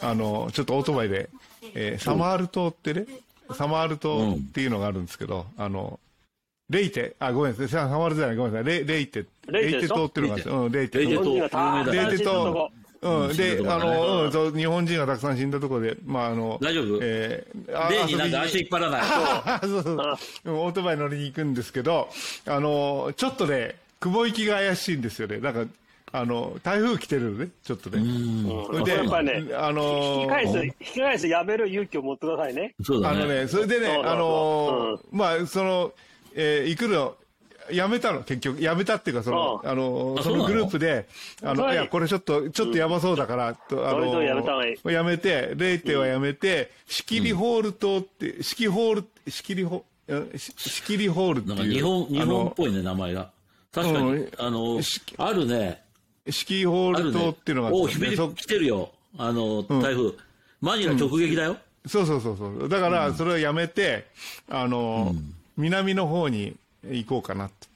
[0.00, 1.28] あのちょっとオートバイで、
[1.74, 3.06] えー、サマール島ってね、
[3.54, 5.98] サマール島っていうのがあるんですけど、あの
[6.68, 10.62] レイテ、あ、ごめんなさい、サマールじゃない、ごめんなさい、レレイテ、レイテ島っていうのがあるんですよ。
[10.62, 11.92] うん、レイテ島。
[11.92, 12.70] レイテ島。
[13.06, 16.98] うん、で、あの、うん、そう、日本人がたくさん死んだところで、まあ、あの、大丈夫？
[17.02, 19.02] えー、例になんか足引っ張らない。
[19.62, 20.54] そうそうそう。
[20.54, 22.08] オートバイ乗りに行くんですけど、
[22.46, 25.38] あの、ちょっとね、雲行きが怪しいんですよね。
[25.38, 25.64] なんか、
[26.12, 27.98] あの、台風来てるのね、ちょっとね。
[27.98, 28.84] うん。
[28.84, 32.74] で、やっぱね、あの引き返す、引き返すやめる勇気を持ってくださいね。
[32.82, 33.16] そうだね。
[33.16, 35.92] あのね、それでね、あの、まあ、その、
[36.34, 37.16] えー、行くの、
[37.70, 38.62] やめたの、結局。
[38.62, 41.06] やめたっていうか、その、あの、そのグループで、
[41.42, 44.22] あの、いや、これちょっと、ちょっとやばそうだから、と、あの、
[44.90, 49.84] やめて、レイテはやめて、仕切りホール島って、仕切りホール、仕切りホ、
[50.36, 51.56] 仕切りホールっていう。
[51.56, 53.30] なんか日本、日本っぽいね、名前が。
[53.72, 54.80] 確かに、あの、
[55.18, 55.82] あるね。
[56.28, 58.90] 四季ホール島っていうのがお、ひべり来てるよ。
[59.18, 60.12] あの、台風。
[60.60, 61.56] マニラ直撃だよ。
[61.86, 62.68] そうそうそうそう。
[62.68, 64.06] だから、それをやめて、
[64.48, 65.14] あの、
[65.56, 67.66] 南の方に、行こうかなって。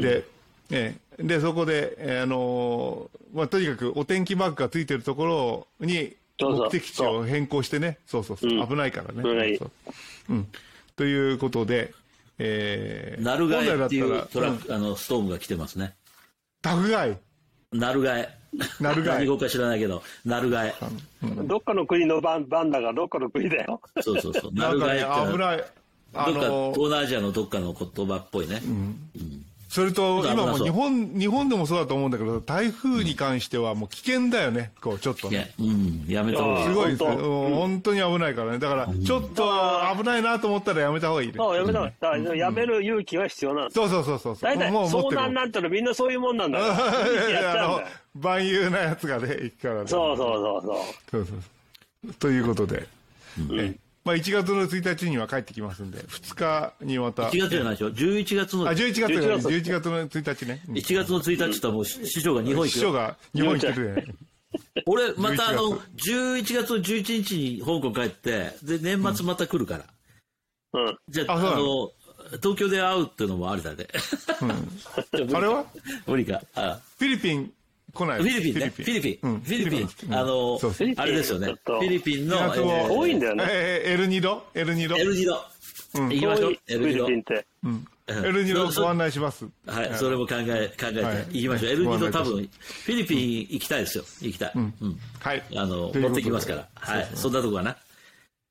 [0.00, 0.24] で、
[0.70, 9.22] えで、そこで、えー、あのー、まあ、とにかくお天気マークがついてるところに、目的地を変更してね、そうそうそう、うん、危ないからね。
[9.22, 9.70] そうそう
[10.30, 10.46] うん。
[10.96, 11.94] ということで、
[12.38, 15.94] えー、ナルガエっていうトラック、うん、あの、ストームが来てますね。
[16.60, 17.16] タフガイ
[17.72, 18.28] ナルガエ。
[18.80, 19.18] ナルガエ。
[19.18, 20.74] 何語か知らないけど、ナルガエ。
[21.44, 23.80] どっかの国のバンバンダがどっかの国だよ。
[24.02, 24.50] そうそうそう。
[24.52, 25.32] ナルガエって。
[25.32, 25.64] 危ない。
[26.16, 26.40] どっか、
[26.74, 28.60] 東南アジアのどっかの言葉っぽいね。
[28.64, 35.52] うんうんそれと、今も日本、日本でもそうだと思うんだけど、台風に関してはもう危険だよね、こう、ちょっとね。
[35.58, 36.66] うん、やめた方がいい。
[36.66, 37.16] すごいですね。
[37.16, 38.58] 本当に危ないからね。
[38.58, 39.44] だから、ちょっと
[39.94, 41.34] 危ないなと思ったらやめた方がいいね。
[41.36, 42.38] そう、やめた方がいい。
[42.38, 43.74] やめる勇気は必要なんです。
[43.74, 44.36] そうそうそうそう。
[44.40, 47.84] 大体、遭難なんてのみんなそういうもんなんだから。
[48.14, 49.88] 万有なやつがね、行くからね。
[49.88, 50.76] そうそうそうそう。
[51.10, 52.86] そうそうということで。
[53.38, 57.24] うんまあ、1月の1日には帰ってきますんで、2日にまた。
[57.24, 58.68] 1月じゃないでしょ ?11 月の。
[58.68, 60.62] あ、11月、11月の1日ね。
[60.68, 62.74] 1月の1日ともう師匠が日本行く。
[62.74, 64.06] 師匠が日本行ってるね。
[64.86, 69.84] 俺、またあの、11月の11日に香港帰って、で、年末また来るから。
[70.80, 70.96] うん。
[71.08, 71.90] じゃあ、あの、
[72.40, 73.88] 東京で会うっていうのもありだね。
[74.40, 75.34] うん。
[75.34, 75.66] あれは？
[76.06, 76.40] 無理か。
[76.54, 77.52] あフィリピン
[77.96, 78.22] 来ない。
[78.22, 78.72] フィリピンね。
[78.76, 79.40] フィリピン。
[79.40, 80.14] フィリピン。
[80.14, 80.60] あの、
[80.96, 81.54] あれですよね。
[81.64, 82.38] フィリピンの。
[82.94, 83.44] 多いんだよね。
[83.48, 84.46] エルニド？
[84.54, 84.96] エルニド？
[84.96, 85.40] エルニド。
[85.94, 86.56] 行きましょう。
[86.68, 87.08] エルニド。
[88.08, 89.48] エルニドご案内します。
[89.66, 91.72] はい、それも考え、考えて行きましょう。
[91.72, 94.04] エルニド多分、フィリピン行きたいですよ。
[94.20, 94.52] 行きたい。
[95.20, 95.42] はい。
[95.56, 96.68] あの、持ってきますから。
[96.74, 97.08] はい。
[97.14, 97.76] そんなとこかな。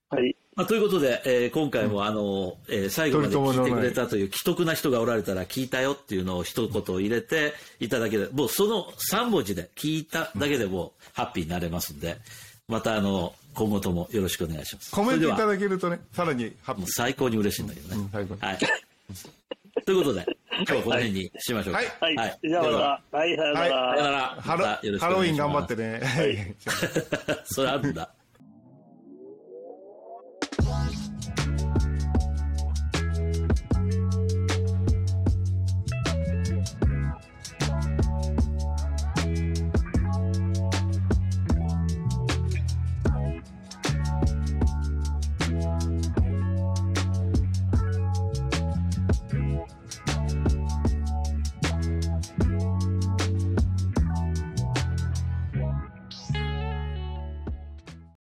[0.09, 0.35] はい。
[0.55, 12.17] まあ、ということで、えー、今回もあの、えー、最後まで聞いてくれたという既得な人がおられたら聞いたよっていうのを一言入れていただけで、もうその3文字で聞いただけでもハッピーになれますんで、
[12.69, 14.91] またあの、今後ともよろしくお願いします。
[14.91, 16.85] コメントいただけるとね、さらにハッピー。
[16.87, 18.01] 最高に嬉しいんだけどね。
[18.01, 18.57] うん、最高はい。
[19.85, 20.25] ということで、
[20.55, 21.81] 今日はこの辺にしましょうか。
[21.99, 22.15] はい。
[22.15, 22.39] はい。
[22.41, 22.69] じゃあま
[23.11, 23.17] た。
[23.17, 23.63] はい、さよなら。
[23.67, 24.41] さよなら。
[24.41, 25.99] ハロウィン頑張ってね。
[26.01, 26.55] はい。
[27.43, 28.09] それあるんだ。